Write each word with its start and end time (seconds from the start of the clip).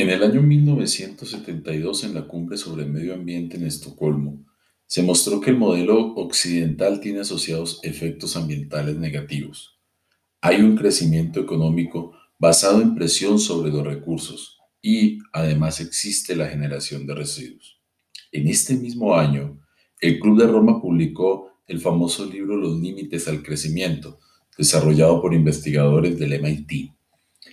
En 0.00 0.08
el 0.08 0.22
año 0.22 0.40
1972, 0.40 2.04
en 2.04 2.14
la 2.14 2.26
cumbre 2.26 2.56
sobre 2.56 2.84
el 2.84 2.90
medio 2.90 3.12
ambiente 3.12 3.58
en 3.58 3.66
Estocolmo, 3.66 4.46
se 4.86 5.02
mostró 5.02 5.42
que 5.42 5.50
el 5.50 5.58
modelo 5.58 6.14
occidental 6.14 7.00
tiene 7.00 7.20
asociados 7.20 7.80
efectos 7.82 8.34
ambientales 8.34 8.96
negativos. 8.96 9.78
Hay 10.40 10.62
un 10.62 10.74
crecimiento 10.74 11.38
económico 11.38 12.14
basado 12.38 12.80
en 12.80 12.94
presión 12.94 13.38
sobre 13.38 13.70
los 13.70 13.84
recursos 13.84 14.58
y 14.80 15.18
además 15.34 15.82
existe 15.82 16.34
la 16.34 16.48
generación 16.48 17.06
de 17.06 17.16
residuos. 17.16 17.78
En 18.32 18.48
este 18.48 18.76
mismo 18.76 19.14
año, 19.16 19.60
el 20.00 20.18
Club 20.18 20.40
de 20.40 20.46
Roma 20.46 20.80
publicó 20.80 21.58
el 21.66 21.78
famoso 21.78 22.24
libro 22.24 22.56
Los 22.56 22.80
Límites 22.80 23.28
al 23.28 23.42
Crecimiento, 23.42 24.18
desarrollado 24.56 25.20
por 25.20 25.34
investigadores 25.34 26.18
del 26.18 26.40
MIT. 26.40 26.90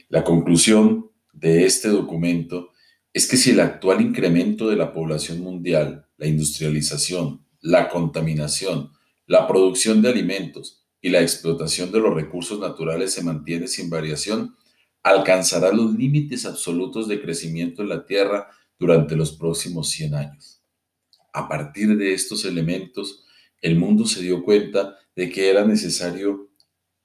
La 0.07 0.23
conclusión 0.23 1.07
de 1.39 1.65
este 1.65 1.89
documento 1.89 2.71
es 3.13 3.27
que 3.27 3.37
si 3.37 3.51
el 3.51 3.59
actual 3.59 4.01
incremento 4.01 4.69
de 4.69 4.75
la 4.75 4.91
población 4.91 5.39
mundial, 5.39 6.07
la 6.17 6.25
industrialización, 6.25 7.45
la 7.61 7.89
contaminación, 7.89 8.91
la 9.27 9.47
producción 9.47 10.01
de 10.01 10.09
alimentos 10.09 10.87
y 10.99 11.09
la 11.09 11.21
explotación 11.21 11.91
de 11.91 11.99
los 11.99 12.13
recursos 12.13 12.59
naturales 12.59 13.13
se 13.13 13.23
mantiene 13.23 13.67
sin 13.67 13.89
variación, 13.89 14.55
alcanzará 15.03 15.71
los 15.71 15.93
límites 15.93 16.45
absolutos 16.45 17.07
de 17.07 17.21
crecimiento 17.21 17.83
en 17.83 17.89
la 17.89 18.05
Tierra 18.05 18.47
durante 18.79 19.15
los 19.15 19.33
próximos 19.33 19.89
100 19.89 20.15
años. 20.15 20.61
A 21.33 21.47
partir 21.47 21.95
de 21.97 22.13
estos 22.13 22.45
elementos, 22.45 23.25
el 23.61 23.75
mundo 23.75 24.07
se 24.07 24.23
dio 24.23 24.43
cuenta 24.43 24.95
de 25.15 25.29
que 25.29 25.49
era 25.49 25.65
necesario 25.65 26.49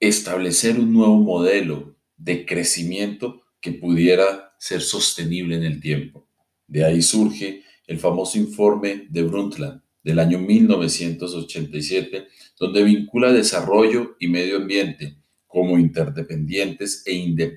establecer 0.01 0.79
un 0.79 0.93
nuevo 0.93 1.19
modelo 1.19 1.97
de 2.17 2.47
crecimiento 2.47 3.42
que 3.63 3.73
pudiera 3.73 4.55
ser 4.59 4.83
sostenible 4.83 5.57
en 5.57 5.63
el 5.63 5.81
tiempo. 5.81 6.29
De 6.67 6.85
ahí 6.85 7.01
surge 7.01 7.63
el 7.87 7.99
famoso 7.99 8.37
informe 8.37 9.07
de 9.09 9.23
Brundtland 9.23 9.81
del 10.03 10.19
año 10.19 10.39
1987, 10.39 12.27
donde 12.59 12.83
vincula 12.83 13.33
desarrollo 13.33 14.17
y 14.19 14.29
medio 14.29 14.57
ambiente 14.57 15.17
como 15.47 15.79
interdependientes 15.79 17.03
e 17.07 17.13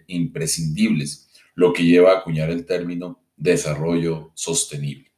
imprescindibles, 0.08 1.28
lo 1.56 1.74
que 1.74 1.84
lleva 1.84 2.12
a 2.12 2.20
acuñar 2.20 2.50
el 2.50 2.66
término 2.66 3.24
desarrollo 3.36 4.32
sostenible. 4.36 5.12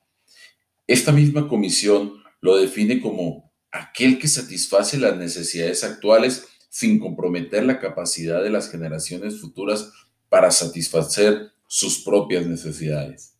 Esta 0.86 1.12
misma 1.12 1.50
comisión 1.50 2.14
lo 2.40 2.58
define 2.58 3.02
como 3.02 3.52
aquel 3.72 4.20
que 4.20 4.28
satisface 4.28 4.98
las 4.98 5.18
necesidades 5.18 5.84
actuales 5.84 6.48
sin 6.70 7.00
comprometer 7.00 7.66
la 7.66 7.80
capacidad 7.80 8.42
de 8.44 8.52
las 8.52 8.70
generaciones 8.70 9.42
futuras 9.42 9.92
para 10.30 10.52
satisfacer 10.52 11.52
sus 11.68 12.00
propias 12.00 12.46
necesidades. 12.46 13.36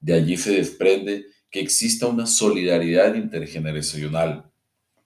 De 0.00 0.14
allí 0.14 0.36
se 0.36 0.52
desprende 0.52 1.26
que 1.50 1.60
exista 1.60 2.06
una 2.06 2.26
solidaridad 2.26 3.14
intergeneracional, 3.14 4.50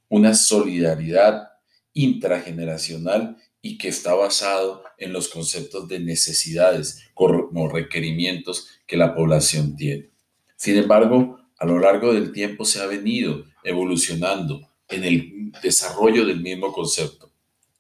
una 0.09 0.35
solidaridad 0.35 1.49
intrageneracional 1.93 3.37
y 3.61 3.79
que 3.79 3.89
está 3.89 4.15
basado 4.15 4.85
en 4.99 5.13
los 5.13 5.29
conceptos 5.29 5.89
de 5.89 5.99
necesidades 5.99 7.03
como 7.15 7.69
requerimientos 7.69 8.69
que 8.87 8.97
la 8.97 9.15
población 9.15 9.77
tiene. 9.77 10.11
Sin 10.57 10.77
embargo, 10.77 11.39
a 11.59 11.67
lo 11.67 11.79
largo 11.79 12.13
del 12.13 12.33
tiempo 12.33 12.65
se 12.65 12.81
ha 12.81 12.87
venido 12.87 13.45
evolucionando 13.65 14.71
en 14.89 15.05
el 15.05 15.53
desarrollo 15.63 16.25
del 16.25 16.41
mismo 16.41 16.73
concepto. 16.73 17.33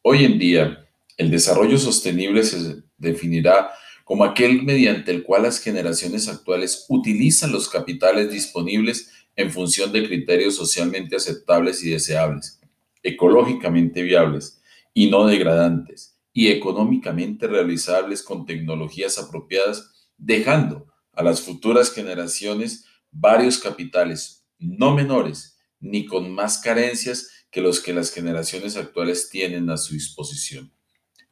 Hoy 0.03 0.25
en 0.25 0.39
día, 0.39 0.89
el 1.17 1.31
desarrollo 1.31 1.79
sostenible 1.79 2.43
se 2.43 2.83
definirá 2.98 3.70
como 4.05 4.25
aquel 4.25 4.62
mediante 4.62 5.11
el 5.11 5.22
cual 5.25 5.42
las 5.42 5.58
generaciones 5.58 6.28
actuales 6.28 6.86
utilizan 6.89 7.50
los 7.50 7.69
capitales 7.69 8.30
disponibles 8.30 9.11
en 9.34 9.50
función 9.50 9.92
de 9.92 10.06
criterios 10.06 10.55
socialmente 10.55 11.17
aceptables 11.17 11.83
y 11.83 11.90
deseables, 11.90 12.61
ecológicamente 13.02 14.02
viables 14.02 14.62
y 14.95 15.11
no 15.11 15.27
degradantes, 15.27 16.17
y 16.33 16.48
económicamente 16.48 17.46
realizables 17.46 18.23
con 18.23 18.45
tecnologías 18.45 19.18
apropiadas, 19.18 20.11
dejando 20.18 20.86
a 21.12 21.23
las 21.23 21.40
futuras 21.40 21.90
generaciones 21.90 22.85
varios 23.11 23.58
capitales 23.58 24.46
no 24.58 24.95
menores 24.95 25.58
ni 25.80 26.06
con 26.06 26.30
más 26.30 26.58
carencias 26.58 27.30
que 27.51 27.61
los 27.61 27.80
que 27.80 27.95
las 27.95 28.12
generaciones 28.12 28.77
actuales 28.77 29.30
tienen 29.30 29.70
a 29.70 29.79
su 29.79 29.95
disposición. 29.95 30.76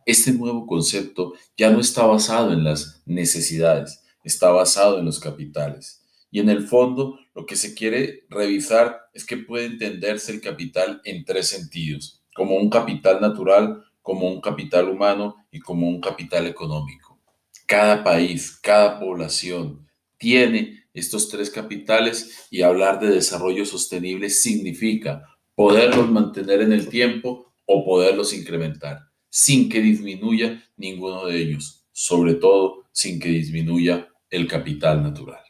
Este 0.06 0.32
nuevo 0.32 0.66
concepto 0.66 1.32
ya 1.56 1.70
no 1.70 1.80
está 1.80 2.04
basado 2.04 2.52
en 2.52 2.62
las 2.62 3.02
necesidades, 3.06 4.02
está 4.22 4.50
basado 4.50 4.98
en 4.98 5.06
los 5.06 5.18
capitales. 5.18 6.02
Y 6.30 6.40
en 6.40 6.50
el 6.50 6.66
fondo, 6.66 7.18
lo 7.34 7.46
que 7.46 7.56
se 7.56 7.74
quiere 7.74 8.24
revisar 8.28 9.00
es 9.14 9.24
que 9.24 9.38
puede 9.38 9.64
entenderse 9.64 10.32
el 10.32 10.42
capital 10.42 11.00
en 11.04 11.24
tres 11.24 11.48
sentidos, 11.48 12.22
como 12.34 12.56
un 12.56 12.68
capital 12.68 13.20
natural, 13.22 13.82
como 14.02 14.28
un 14.28 14.42
capital 14.42 14.90
humano 14.90 15.36
y 15.50 15.60
como 15.60 15.88
un 15.88 16.02
capital 16.02 16.46
económico. 16.46 17.18
Cada 17.66 18.04
país, 18.04 18.58
cada 18.60 19.00
población 19.00 19.88
tiene 20.18 20.84
estos 20.92 21.30
tres 21.30 21.48
capitales 21.48 22.46
y 22.50 22.60
hablar 22.60 23.00
de 23.00 23.08
desarrollo 23.08 23.64
sostenible 23.64 24.28
significa 24.28 25.24
poderlos 25.54 26.10
mantener 26.10 26.60
en 26.60 26.72
el 26.72 26.88
tiempo 26.90 27.54
o 27.64 27.86
poderlos 27.86 28.34
incrementar 28.34 29.13
sin 29.34 29.68
que 29.68 29.80
disminuya 29.80 30.62
ninguno 30.76 31.26
de 31.26 31.42
ellos, 31.42 31.84
sobre 31.90 32.34
todo 32.34 32.84
sin 32.92 33.18
que 33.18 33.30
disminuya 33.30 34.08
el 34.30 34.46
capital 34.46 35.02
natural. 35.02 35.43